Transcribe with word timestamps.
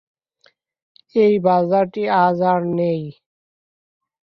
এই 1.15 1.33
বাজারটি 1.45 2.01
আজ 2.19 2.37
আর 2.51 2.61
নেই। 2.77 3.01